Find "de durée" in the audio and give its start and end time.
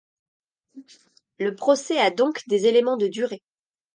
2.97-3.43